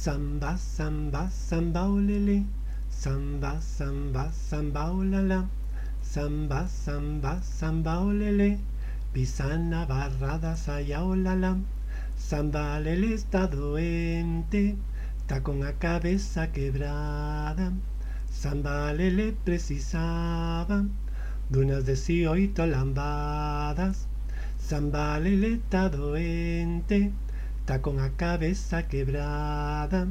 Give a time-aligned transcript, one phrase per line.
[0.00, 2.44] Samba, samba, samba, olele.
[2.88, 5.48] Samba, samba, samba, olala.
[6.00, 8.60] Samba, samba, samba, olele.
[9.12, 11.58] Pisana, barrada, saya, olala.
[12.16, 14.76] Samba, lele está doente.
[15.18, 17.72] Está con la cabeza quebrada.
[18.30, 20.84] Samba, lele precisaba
[21.50, 24.06] de unas de oito lambadas.
[24.60, 27.10] Samba, lele está doente.
[27.68, 30.08] Está con la cabeza quebrada.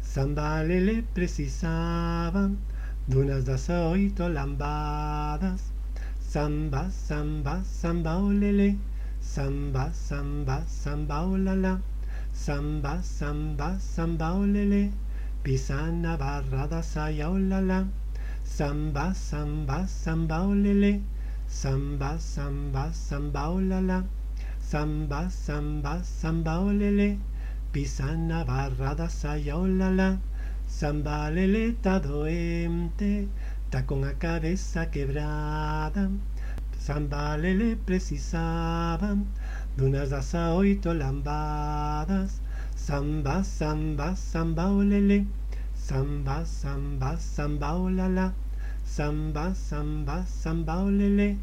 [0.00, 2.50] Samba, lele precisaba
[3.08, 5.72] de unas de oito lambadas.
[6.20, 8.76] Samba, samba, samba, olele.
[9.20, 11.80] Samba, samba, samba, olala.
[12.32, 14.92] Samba, samba, samba, olele.
[15.42, 17.88] Pisana, barrada, saya, olala.
[18.44, 21.00] Samba, samba, samba, olele.
[21.48, 24.04] Samba, samba, samba, olala.
[24.70, 27.18] Samba, samba, samba, olele.
[27.72, 30.20] Pisana, barrada, saya, olala.
[30.68, 33.26] Samba, lele, está doente.
[33.64, 36.08] Está con la cabeza quebrada.
[36.78, 39.16] Samba, lele, precisaba
[39.76, 42.40] de unas das a oito lambadas.
[42.76, 45.26] Samba, samba, samba, olele.
[45.74, 48.34] Samba, samba, samba, olala.
[48.84, 51.38] Samba, samba, samba, olele.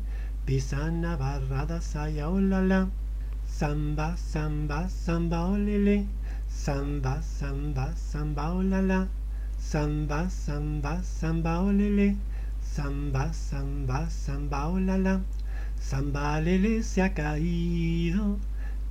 [0.45, 2.87] Pisana, barrada, saya, olala.
[3.57, 6.05] Samba, samba, samba, olele.
[6.47, 9.07] Samba, samba, samba, olala.
[9.57, 12.15] Samba, samba, samba, olele.
[12.61, 15.23] Samba, samba, samba, olala.
[15.79, 18.37] Samba, lele se ha caído.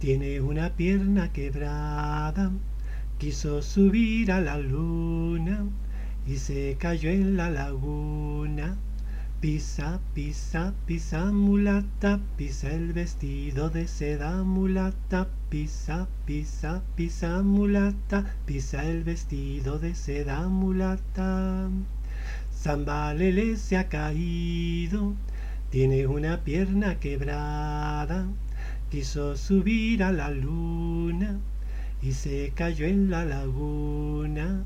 [0.01, 2.51] Tiene una pierna quebrada.
[3.21, 5.65] Quiso subir a la luna
[6.27, 8.56] y se cayó en la laguna.
[9.47, 18.83] Pisa, pisa, pisa mulata, pisa el vestido de seda mulata, pisa, pisa, pisa mulata, pisa
[18.83, 21.71] el vestido de seda mulata.
[22.51, 25.15] Samba lele se ha caído,
[25.71, 28.27] tiene una pierna quebrada,
[28.91, 31.39] quiso subir a la luna
[32.03, 34.65] y se cayó en la laguna.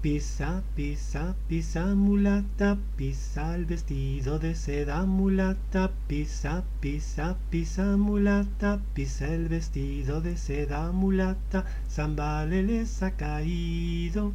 [0.00, 9.26] Pisa, pisa, pisa mulata, pisa el vestido de seda mulata, pisa, pisa, pisa mulata, pisa
[9.26, 14.32] el vestido de seda mulata, Samba lele se ha caído,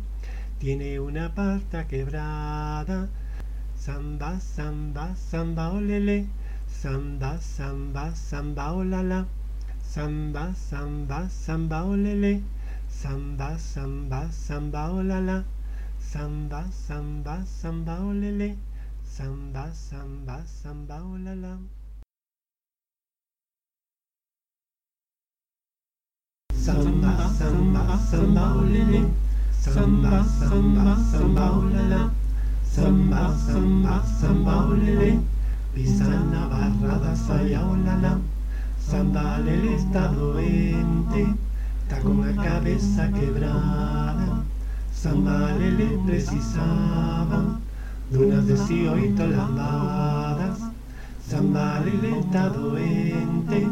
[0.59, 3.07] tiene una pata quebrada.
[3.73, 6.27] Samba, samba, samba, olele,
[6.67, 9.27] samba, samba, samba, olala,
[9.81, 12.41] samba, samba, samba, olele,
[13.01, 15.43] samba, samba, samba, olala,
[15.99, 18.55] samba, samba, samba, olele,
[19.03, 21.57] samba, samba, samba, olala.
[26.53, 29.01] Samba, samba, samba, olele,
[29.51, 32.11] samba, samba, samba, olala.
[32.63, 35.19] Samba, samba, samba, olele.
[35.73, 38.21] Pisana, barrada, saya, olala.
[38.77, 41.52] Samba, lele está doente.
[41.83, 44.43] Está con la cabeza quebrada.
[44.93, 47.59] Samba, lele precisaba
[48.09, 50.59] de unas de oito lambadas.
[51.27, 53.67] Samba, lele está doente.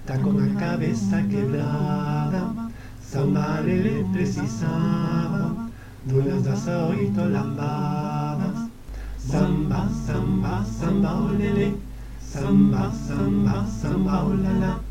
[0.00, 2.70] Está con la cabeza quebrada.
[3.00, 5.68] Samba, lele precisaba
[6.04, 8.68] de unas de oito lambadas.
[9.18, 11.76] Samba, samba, samba, olele.
[12.20, 14.81] Samba, samba, samba, olala.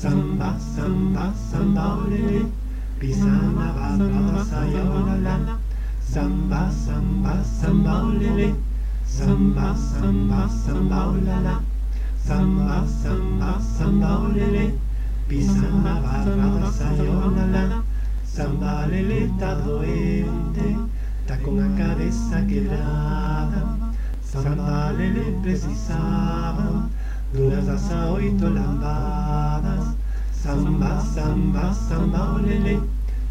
[0.00, 2.48] Samba, samba, samba, olele.
[2.98, 5.58] Pisana, barrada, saya, olala.
[6.00, 8.54] Samba, samba, samba, olele.
[9.04, 11.60] Samba, samba, samba, olala.
[12.16, 14.72] Samba, samba, samba, olele.
[15.28, 17.82] Pisana, barrada, saya, olala.
[18.24, 20.78] Samba, lele, está doente.
[21.20, 23.76] Está con la cabeza quebrada.
[24.24, 26.88] Samba lele precisaba
[27.32, 29.94] de unas das a oito lambadas.
[30.32, 32.80] Samba, samba, samba, olele.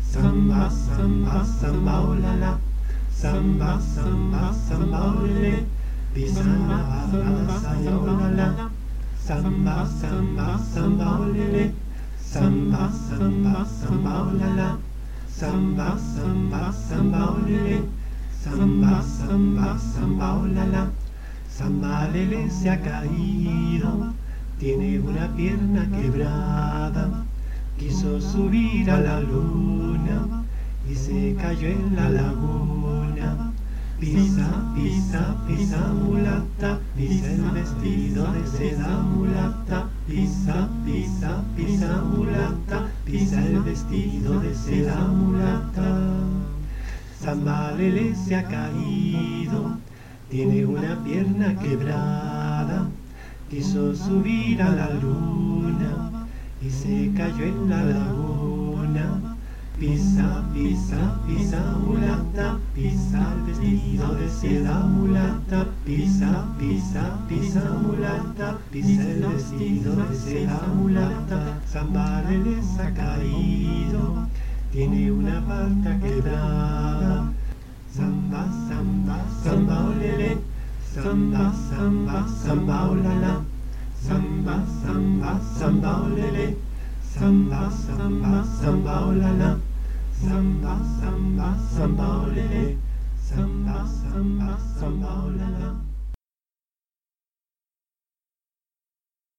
[0.01, 2.57] Samba, samba, samba, olala.
[3.11, 5.65] Samba, samba, samba, olele.
[6.13, 8.69] Pisana, barrada, saya, olala.
[9.17, 11.73] Samba, samba, samba, olele.
[12.17, 14.77] Samba, samba, samba, olala.
[15.27, 17.83] Samba, samba, samba, olele.
[18.43, 20.98] Samba, samba, samba, olala.
[22.13, 24.13] Lele se ha caído.
[24.59, 27.25] Tiene una pierna quebrada.
[27.77, 30.45] Quiso subir a la luna
[30.89, 33.51] y se cayó en la laguna.
[33.99, 39.89] Pisa, pisa, pisa mulata, pisa el vestido de seda mulata.
[40.07, 45.99] Pisa, pisa, pisa mulata, pisa el vestido de seda mulata.
[47.21, 49.77] Samba Lele se ha caído,
[50.29, 52.87] tiene una pierna quebrada,
[53.49, 56.27] quiso subir a la luna
[56.61, 59.35] y se cayó en la laguna.
[59.79, 69.09] Pisa, pisa, pisa mulata, pisa el vestido de seda mulata, pisa, pisa, pisa mulata, pisa
[69.09, 74.27] el vestido de seda mulata, Samba Lele se ha caído
[74.71, 77.33] tiene una pata quebrada.
[82.29, 83.43] Samba, samba, olala,
[83.95, 86.55] samba, samba, samba, olele,
[87.01, 89.59] samba, samba, samba, olala,
[90.21, 92.77] samba, samba, samba, olele,
[93.19, 95.88] samba, samba, samba, olala.